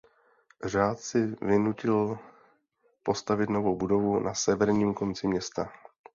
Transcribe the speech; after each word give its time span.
Řád 0.63 0.99
si 0.99 1.27
vynutil 1.41 2.17
postavit 3.03 3.49
novou 3.49 3.75
budovu 3.75 4.19
na 4.19 4.33
severním 4.33 4.93
konci 4.93 5.27
města. 5.27 5.71